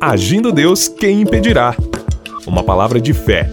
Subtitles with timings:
[0.00, 1.74] Agindo Deus, quem impedirá?
[2.46, 3.50] Uma palavra de fé,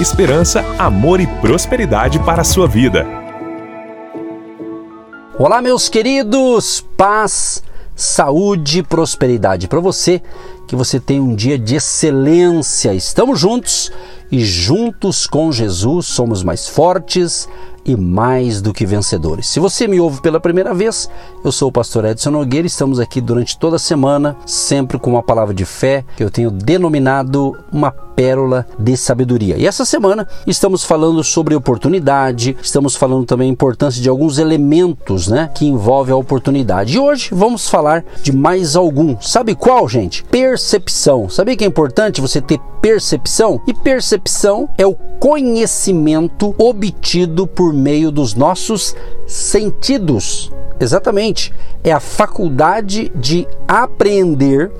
[0.00, 3.06] esperança, amor e prosperidade para a sua vida.
[5.38, 7.62] Olá, meus queridos, paz,
[7.94, 10.20] saúde e prosperidade para você.
[10.66, 12.92] Que você tenha um dia de excelência.
[12.92, 13.92] Estamos juntos
[14.32, 17.48] e juntos com Jesus somos mais fortes
[17.84, 19.46] e mais do que vencedores.
[19.46, 21.08] Se você me ouve pela primeira vez,
[21.44, 25.22] eu sou o pastor Edson Nogueira, estamos aqui durante toda a semana, sempre com uma
[25.22, 29.56] palavra de fé que eu tenho denominado uma pérola de sabedoria.
[29.56, 35.28] E essa semana estamos falando sobre oportunidade, estamos falando também a importância de alguns elementos,
[35.28, 36.94] né, que envolvem a oportunidade.
[36.94, 39.20] E hoje vamos falar de mais algum.
[39.20, 40.24] Sabe qual, gente?
[40.24, 41.28] Percepção.
[41.28, 43.60] Sabe que é importante você ter percepção?
[43.66, 48.94] E percepção é o conhecimento obtido por meio dos nossos
[49.26, 50.50] sentidos.
[50.78, 51.52] Exatamente.
[51.82, 54.70] É a faculdade de apreender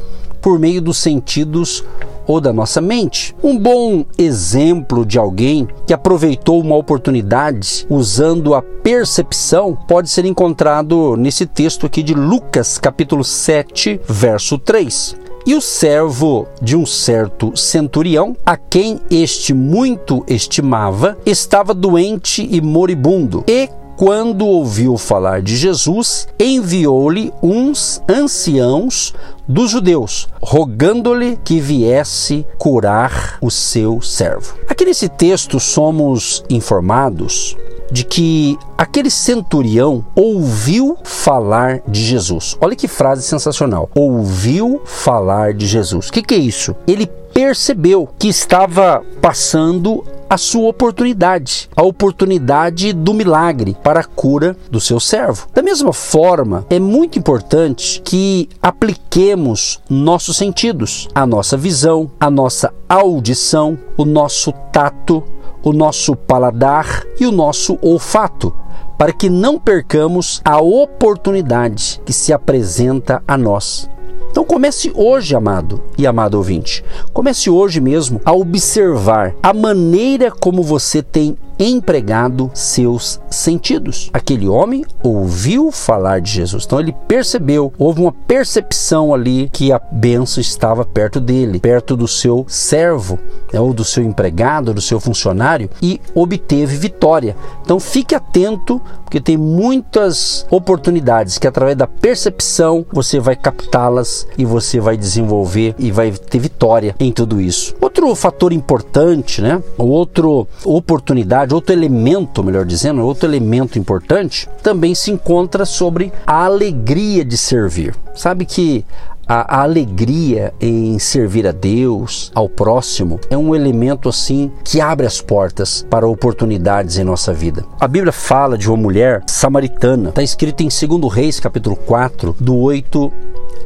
[0.41, 1.85] por meio dos sentidos
[2.27, 3.35] ou da nossa mente.
[3.43, 11.17] Um bom exemplo de alguém que aproveitou uma oportunidade usando a percepção pode ser encontrado
[11.17, 15.24] nesse texto aqui de Lucas, capítulo 7, verso 3.
[15.47, 22.63] E o servo de um certo centurião, a quem este muito estimava, estava doente e
[22.63, 23.45] moribundo.
[23.47, 29.15] E quando ouviu falar de Jesus, enviou-lhe uns anciãos
[29.47, 34.57] dos judeus, rogando-lhe que viesse curar o seu servo.
[34.67, 37.55] Aqui nesse texto somos informados
[37.91, 42.57] de que aquele centurião ouviu falar de Jesus.
[42.61, 43.89] Olha que frase sensacional.
[43.95, 46.09] Ouviu falar de Jesus.
[46.09, 46.75] O que, que é isso?
[46.87, 54.57] Ele percebeu que estava passando a sua oportunidade, a oportunidade do milagre para a cura
[54.71, 55.47] do seu servo.
[55.53, 62.73] Da mesma forma, é muito importante que apliquemos nossos sentidos, a nossa visão, a nossa
[62.89, 65.23] audição, o nosso tato,
[65.65, 68.55] o nosso paladar e o nosso olfato,
[68.99, 73.89] para que não percamos a oportunidade que se apresenta a nós.
[74.31, 76.85] Então comece hoje, amado e amado ouvinte.
[77.13, 84.11] Comece hoje mesmo a observar a maneira como você tem empregado seus sentidos.
[84.13, 89.81] Aquele homem ouviu falar de Jesus, então ele percebeu, houve uma percepção ali que a
[89.93, 93.19] benção estava perto dele, perto do seu servo,
[93.53, 97.37] né, ou do seu empregado, do seu funcionário, e obteve vitória.
[97.63, 104.45] Então fique atento, porque tem muitas oportunidades que através da percepção você vai captá-las e
[104.45, 107.75] você vai desenvolver e vai ter vitória em tudo isso.
[107.81, 109.63] Outro fator importante, né?
[109.77, 110.27] Outra
[110.65, 117.37] oportunidade, outro elemento, melhor dizendo, outro elemento importante também se encontra sobre a alegria de
[117.37, 117.95] servir.
[118.15, 118.85] Sabe que
[119.27, 125.21] a, alegria em servir a Deus, ao próximo, é um elemento assim que abre as
[125.21, 127.65] portas para oportunidades em nossa vida.
[127.81, 132.57] A Bíblia fala de uma mulher samaritana, está escrito em 2 Reis, capítulo 4, do
[132.57, 133.13] 8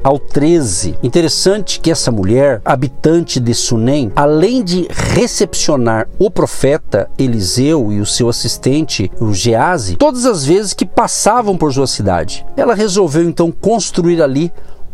[0.02, 0.96] ao 13.
[1.02, 8.06] Interessante que essa mulher, habitante de Sunem, além de recepcionar o profeta Eliseu e o
[8.06, 13.50] seu assistente, o Gease, todas as vezes que passavam por sua cidade, ela resolveu então
[13.50, 14.52] construir ali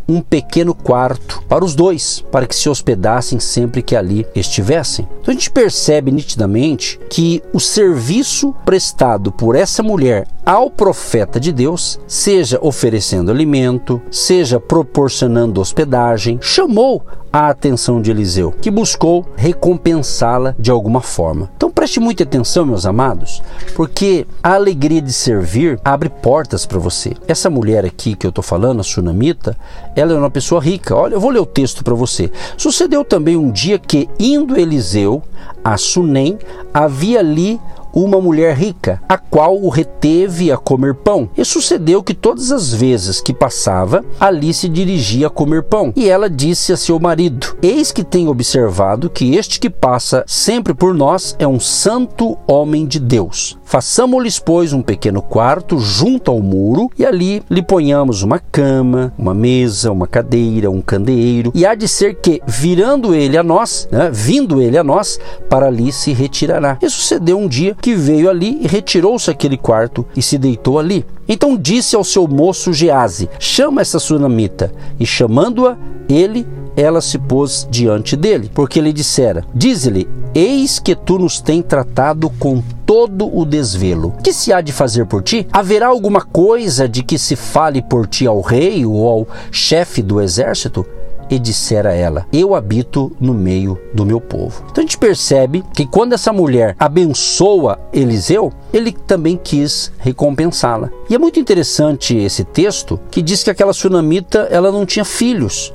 [0.09, 5.09] um pequeno quarto para os dois, para que se hospedassem sempre que ali estivessem.
[5.21, 11.53] Então a gente percebe nitidamente que o serviço prestado por essa mulher ao profeta de
[11.53, 17.03] Deus, seja oferecendo alimento, seja proporcionando hospedagem, chamou
[17.35, 21.51] a atenção de Eliseu, que buscou recompensá-la de alguma forma.
[21.57, 23.43] Então preste muita atenção, meus amados,
[23.75, 27.17] porque a alegria de servir abre portas para você.
[27.27, 29.57] Essa mulher aqui que eu estou falando, a sunamita,
[29.97, 30.95] ela é uma pessoa rica.
[30.95, 32.31] Olha, eu vou ler o texto para você.
[32.57, 35.21] Sucedeu também um dia que, indo Eliseu
[35.65, 36.39] a Sunem,
[36.73, 37.61] havia ali
[37.95, 41.29] uma mulher rica, a qual o reteve a comer pão.
[41.37, 45.93] E sucedeu que todas as vezes que passava, ali se dirigia a comer pão.
[45.95, 50.75] E ela disse a seu marido: Eis que tenho observado que este que passa sempre
[50.75, 53.57] por nós é um santo homem de Deus.
[53.65, 59.35] Façamos-lhes, pois, um pequeno quarto junto ao muro, e ali lhe ponhamos uma cama, uma
[59.35, 64.11] mesa, uma cadeira, um candeeiro, e há de ser que, virando ele a nós, né,
[64.13, 65.19] vindo ele a nós,
[65.49, 66.79] para ali se retirará.
[66.81, 71.05] E sucedeu um dia que veio ali e retirou-se aquele quarto e se deitou ali.
[71.29, 74.73] Então disse ao seu moço Gease: Chama essa sunamita.
[74.99, 75.77] E chamando-a,
[76.09, 81.61] ele, ela se pôs diante dele, porque ele dissera: Dize-lhe: Eis que tu nos tem
[81.61, 84.15] tratado com todo o desvelo.
[84.25, 85.47] Que se há de fazer por ti?
[85.53, 90.23] Haverá alguma coisa de que se fale por ti ao rei ou ao chefe do
[90.23, 90.87] exército?
[91.31, 94.65] E dissera ela: Eu habito no meio do meu povo.
[94.71, 100.91] Então a gente percebe que quando essa mulher abençoa Eliseu, ele também quis recompensá-la.
[101.09, 105.73] E é muito interessante esse texto que diz que aquela sunamita ela não tinha filhos.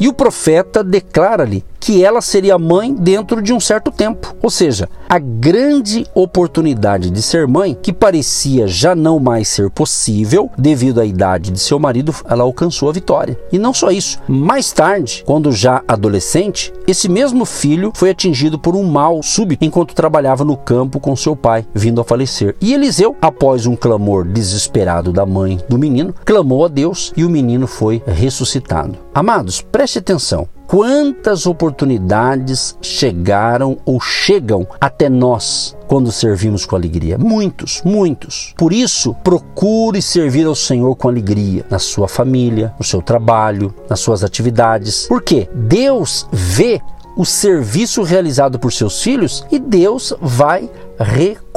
[0.00, 4.34] E o profeta declara-lhe que ela seria mãe dentro de um certo tempo.
[4.42, 10.50] Ou seja, a grande oportunidade de ser mãe, que parecia já não mais ser possível
[10.58, 13.38] devido à idade de seu marido, ela alcançou a vitória.
[13.52, 18.74] E não só isso, mais tarde, quando já adolescente, esse mesmo filho foi atingido por
[18.74, 22.56] um mal súbito enquanto trabalhava no campo com seu pai, vindo a falecer.
[22.60, 27.30] E Eliseu, após um clamor desesperado da mãe do menino, clamou a Deus e o
[27.30, 28.96] menino foi ressuscitado.
[29.14, 37.16] Amados, preste atenção quantas oportunidades chegaram ou chegam até nós quando servimos com alegria.
[37.16, 38.52] Muitos, muitos.
[38.56, 43.98] Por isso, procure servir ao Senhor com alegria na sua família, no seu trabalho, nas
[43.98, 45.06] suas atividades.
[45.08, 46.80] Porque Deus vê
[47.16, 50.70] o serviço realizado por seus filhos e Deus vai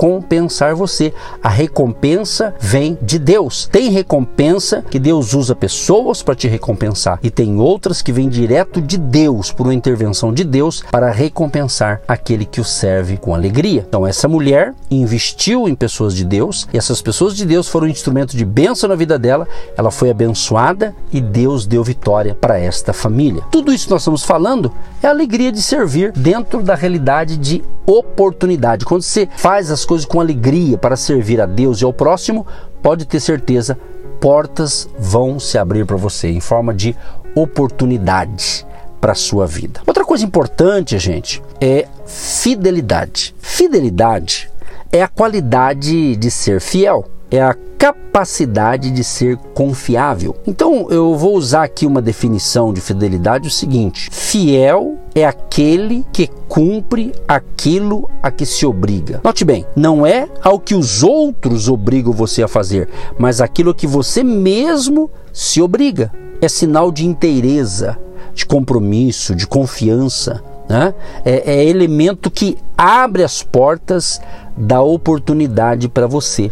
[0.02, 1.14] recompensar você.
[1.44, 3.70] A recompensa vem de Deus.
[3.72, 8.82] Tem recompensa que Deus usa pessoas para te recompensar e tem outras que vêm direto
[8.82, 13.86] de Deus, por uma intervenção de Deus, para recompensar aquele que o serve com alegria.
[13.88, 17.92] Então, essa mulher investiu em pessoas de Deus e essas pessoas de Deus foram um
[17.92, 19.48] instrumento de bênção na vida dela.
[19.78, 23.44] Ela foi abençoada e Deus deu vitória para esta família.
[23.52, 27.64] Tudo isso que nós estamos falando é a alegria de servir dentro da realidade de
[27.86, 28.86] oportunidade.
[28.86, 32.48] Quando você faz as coisas com alegria para servir a Deus e ao próximo,
[32.82, 33.78] pode ter certeza,
[34.22, 36.96] portas vão se abrir para você em forma de
[37.36, 38.66] oportunidade
[39.02, 39.82] para a sua vida.
[39.86, 43.36] Outra coisa importante, gente, é fidelidade.
[43.42, 44.50] Fidelidade
[44.94, 50.36] é a qualidade de ser fiel é a capacidade de ser confiável.
[50.46, 56.28] Então eu vou usar aqui uma definição de fidelidade o seguinte: fiel é aquele que
[56.48, 59.22] cumpre aquilo a que se obriga.
[59.24, 63.88] Note bem, não é ao que os outros obrigam você a fazer, mas aquilo que
[63.88, 66.12] você mesmo se obriga.
[66.42, 67.98] É sinal de inteireza,
[68.34, 70.44] de compromisso, de confiança.
[70.68, 70.94] Né?
[71.26, 74.22] É, é elemento que abre as portas
[74.56, 76.52] da oportunidade para você.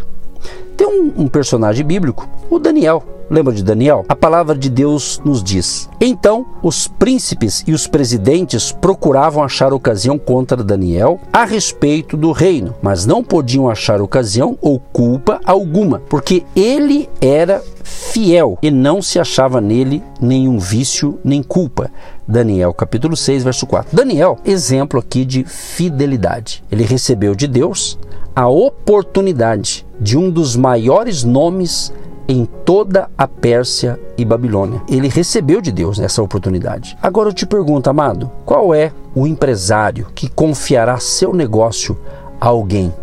[0.76, 3.02] Tem um, um personagem bíblico, o Daniel.
[3.30, 4.04] Lembra de Daniel?
[4.08, 10.18] A palavra de Deus nos diz: Então os príncipes e os presidentes procuravam achar ocasião
[10.18, 16.42] contra Daniel a respeito do reino, mas não podiam achar ocasião ou culpa alguma, porque
[16.56, 21.88] ele era fiel e não se achava nele nenhum vício nem culpa.
[22.26, 23.96] Daniel capítulo 6, verso 4.
[23.96, 26.64] Daniel, exemplo aqui de fidelidade.
[26.70, 27.96] Ele recebeu de Deus
[28.34, 31.92] a oportunidade de um dos maiores nomes
[32.30, 34.80] em toda a Pérsia e Babilônia.
[34.88, 36.96] Ele recebeu de Deus essa oportunidade.
[37.02, 41.98] Agora eu te pergunto, amado, qual é o empresário que confiará seu negócio
[42.40, 42.94] a alguém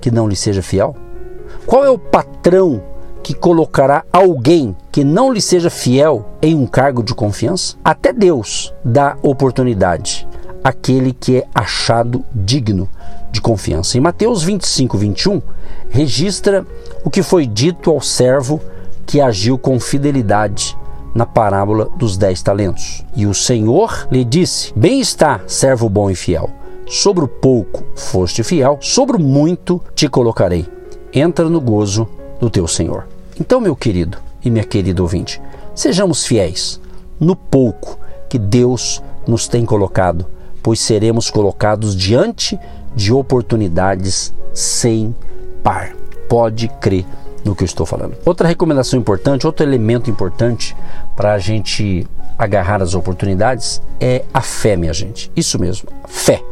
[0.00, 0.96] que não lhe seja fiel?
[1.64, 2.82] Qual é o patrão
[3.22, 7.76] que colocará alguém que não lhe seja fiel em um cargo de confiança?
[7.84, 10.26] Até Deus dá oportunidade
[10.64, 12.88] àquele que é achado digno
[13.30, 13.96] de confiança.
[13.96, 15.40] Em Mateus 25, 21,
[15.90, 16.66] registra
[17.04, 18.60] o que foi dito ao servo
[19.06, 20.76] que agiu com fidelidade
[21.14, 23.04] na parábola dos dez talentos.
[23.14, 26.50] E o Senhor lhe disse: Bem está, servo bom e fiel.
[26.88, 30.66] Sobre o pouco foste fiel, sobre o muito te colocarei.
[31.12, 32.08] Entra no gozo
[32.40, 33.06] do teu Senhor.
[33.38, 35.40] Então, meu querido e minha querida ouvinte,
[35.74, 36.80] sejamos fiéis
[37.20, 37.98] no pouco
[38.28, 40.26] que Deus nos tem colocado,
[40.62, 42.58] pois seremos colocados diante
[42.94, 45.14] de oportunidades sem
[45.62, 46.03] par.
[46.28, 47.04] Pode crer
[47.44, 48.16] no que eu estou falando.
[48.24, 50.74] Outra recomendação importante, outro elemento importante
[51.14, 52.06] para a gente
[52.38, 55.30] agarrar as oportunidades é a fé, minha gente.
[55.36, 56.42] Isso mesmo, fé.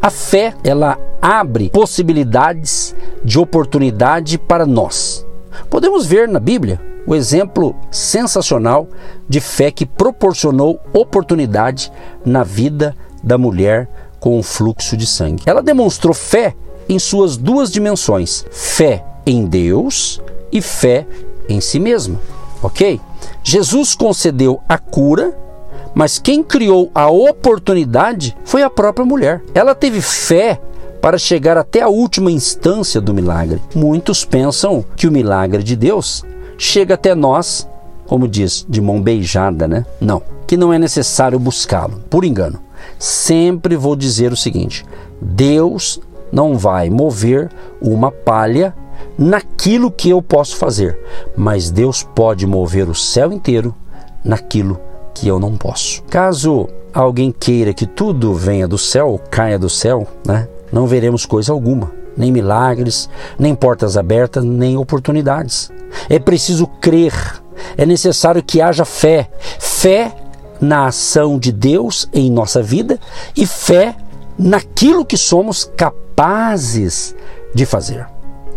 [0.00, 5.26] A fé, ela abre possibilidades de oportunidade para nós.
[5.70, 8.86] Podemos ver na Bíblia o exemplo sensacional
[9.28, 11.90] de fé que proporcionou oportunidade
[12.24, 13.88] na vida da mulher
[14.20, 15.42] com o fluxo de sangue.
[15.46, 16.54] Ela demonstrou fé
[16.88, 20.20] em suas duas dimensões: fé em Deus
[20.52, 21.06] e fé
[21.48, 22.20] em si mesma.
[22.62, 23.00] Ok?
[23.42, 25.36] Jesus concedeu a cura,
[25.94, 29.42] mas quem criou a oportunidade foi a própria mulher.
[29.54, 30.60] Ela teve fé
[31.00, 33.62] para chegar até a última instância do milagre.
[33.74, 36.24] Muitos pensam que o milagre de Deus
[36.58, 37.68] chega até nós,
[38.06, 39.86] como diz, de mão beijada, né?
[40.00, 42.68] Não, que não é necessário buscá-lo, por engano
[42.98, 44.84] sempre vou dizer o seguinte:
[45.20, 46.00] Deus
[46.32, 48.74] não vai mover uma palha
[49.16, 50.98] naquilo que eu posso fazer,
[51.36, 53.74] mas Deus pode mover o céu inteiro
[54.24, 54.78] naquilo
[55.14, 56.02] que eu não posso.
[56.04, 60.48] Caso alguém queira que tudo venha do céu, caia do céu, né?
[60.72, 63.08] Não veremos coisa alguma, nem milagres,
[63.38, 65.70] nem portas abertas, nem oportunidades.
[66.08, 67.14] É preciso crer,
[67.76, 69.30] é necessário que haja fé.
[69.58, 70.14] Fé
[70.60, 72.98] na ação de Deus em nossa vida
[73.36, 73.94] e fé
[74.38, 77.14] naquilo que somos capazes
[77.54, 78.06] de fazer.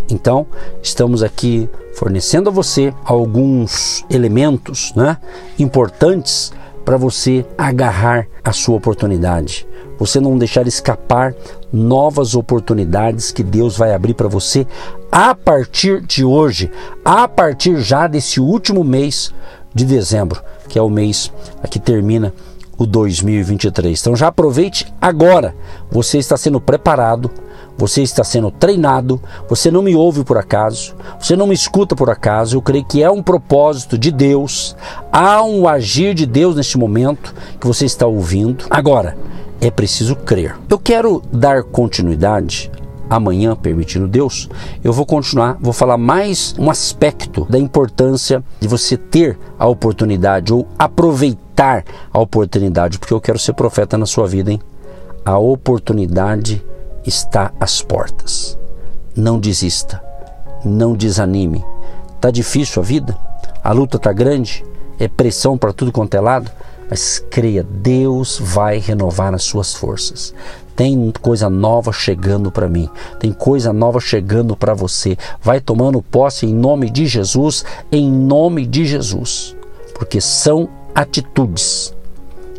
[0.10, 0.46] Então,
[0.84, 5.18] estamos aqui fornecendo a você alguns elementos né,
[5.58, 6.52] importantes
[6.84, 9.68] para você agarrar a sua oportunidade.
[9.98, 11.34] Você não deixar escapar
[11.72, 14.66] novas oportunidades que Deus vai abrir para você
[15.12, 16.72] a partir de hoje,
[17.06, 19.34] a partir já desse último mês
[19.74, 21.32] de dezembro, que é o mês
[21.70, 22.34] que termina
[22.82, 24.00] o 2023.
[24.00, 25.56] Então já aproveite agora.
[25.92, 27.30] Você está sendo preparado,
[27.78, 32.10] você está sendo treinado, você não me ouve por acaso, você não me escuta por
[32.10, 32.58] acaso.
[32.58, 34.76] Eu creio que é um propósito de Deus,
[35.12, 38.66] há um agir de Deus neste momento que você está ouvindo.
[38.70, 39.16] Agora,
[39.60, 40.56] é preciso crer.
[40.68, 42.72] Eu quero dar continuidade
[43.12, 44.48] amanhã, permitindo Deus,
[44.82, 50.54] eu vou continuar, vou falar mais um aspecto da importância de você ter a oportunidade
[50.54, 54.62] ou aproveitar a oportunidade, porque eu quero ser profeta na sua vida, hein?
[55.26, 56.64] A oportunidade
[57.06, 58.58] está às portas.
[59.14, 60.02] Não desista,
[60.64, 61.66] não desanime.
[62.22, 63.18] Tá difícil a vida?
[63.62, 64.64] A luta tá grande?
[64.98, 66.50] É pressão para tudo quanto é lado?
[66.90, 70.34] Mas creia, Deus vai renovar as suas forças.
[70.82, 75.16] Tem coisa nova chegando para mim, tem coisa nova chegando para você.
[75.40, 79.56] Vai tomando posse em nome de Jesus, em nome de Jesus,
[79.94, 81.94] porque são atitudes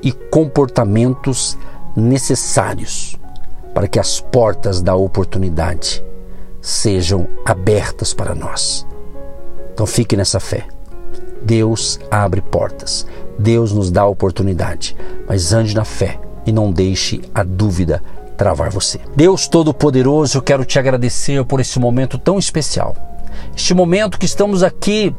[0.05, 1.59] e comportamentos
[1.97, 3.17] necessários
[3.75, 6.01] para que as portas da oportunidade
[6.61, 8.87] sejam abertas para nós.
[9.75, 10.65] Então fique nessa fé.
[11.43, 13.05] Deus abre portas,
[13.37, 18.03] Deus nos dá oportunidade, mas ande na fé e não deixe a dúvida
[18.37, 19.01] travar você.
[19.15, 22.97] Deus Todo-Poderoso, eu quero te agradecer por esse momento tão especial.
[23.57, 25.15] Este momento que estamos aqui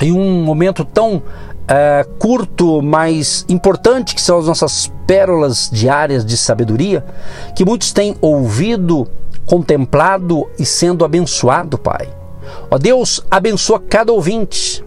[0.00, 1.22] em um momento tão
[1.68, 7.04] é, curto, mas importante, que são as nossas pérolas diárias de sabedoria,
[7.54, 9.08] que muitos têm ouvido,
[9.44, 12.08] contemplado e sendo abençoado, Pai.
[12.70, 14.84] Ó Deus, abençoa cada ouvinte,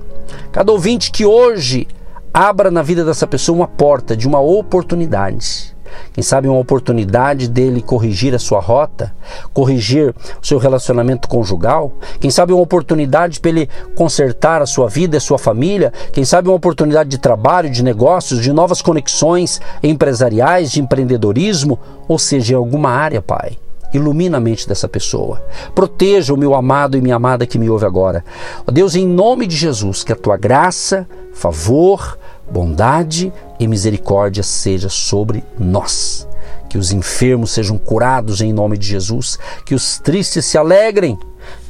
[0.51, 1.87] cada ouvinte que hoje
[2.33, 5.71] abra na vida dessa pessoa uma porta de uma oportunidade.
[6.11, 9.13] Quem sabe uma oportunidade dele corrigir a sua rota,
[9.53, 11.93] corrigir o seu relacionamento conjugal.
[12.19, 15.93] Quem sabe uma oportunidade para ele consertar a sua vida, a sua família.
[16.11, 22.17] Quem sabe uma oportunidade de trabalho, de negócios, de novas conexões empresariais, de empreendedorismo, ou
[22.17, 23.59] seja, em alguma área, Pai.
[23.93, 25.43] Ilumina a mente dessa pessoa.
[25.75, 28.25] Proteja o meu amado e minha amada que me ouve agora.
[28.71, 32.17] Deus, em nome de Jesus, que a tua graça, favor,
[32.49, 36.27] bondade e misericórdia seja sobre nós.
[36.69, 41.17] Que os enfermos sejam curados em nome de Jesus, que os tristes se alegrem,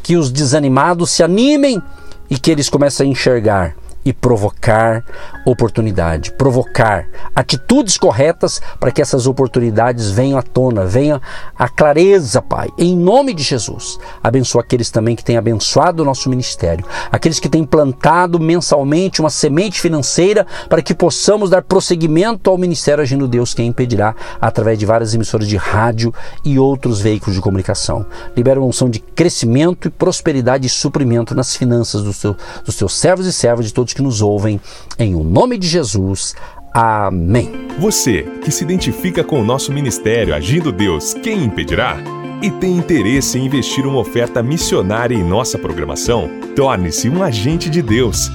[0.02, 1.82] que os desanimados se animem.
[2.30, 3.76] E que eles comecem a enxergar
[4.06, 5.04] e provocar
[5.46, 11.22] oportunidade, provocar atitudes corretas para que essas oportunidades venham à tona, venham
[11.58, 12.70] à clareza, Pai.
[12.78, 17.50] Em nome de Jesus, abençoa aqueles também que têm abençoado o nosso ministério, aqueles que
[17.50, 23.54] têm plantado mensalmente uma semente financeira para que possamos dar prosseguimento ao ministério Agindo Deus,
[23.54, 28.06] quem impedirá através de várias emissoras de rádio e outros veículos de comunicação.
[28.36, 32.94] Libera uma unção de crescimento e prosperidade e suprimento nas finanças dos, seu, dos seus
[32.94, 34.60] servos e servas de todos que nos ouvem,
[34.98, 36.36] em o nome de Jesus.
[36.74, 37.52] Amém.
[37.80, 41.98] Você que se identifica com o nosso ministério Agindo Deus, quem impedirá?
[42.42, 46.30] E tem interesse em investir uma oferta missionária em nossa programação?
[46.56, 48.30] Torne-se um agente de Deus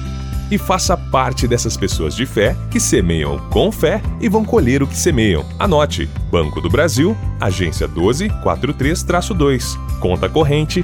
[0.51, 4.87] e faça parte dessas pessoas de fé que semeiam com fé e vão colher o
[4.87, 5.45] que semeiam.
[5.59, 10.83] Anote: Banco do Brasil, agência 1243-2, conta corrente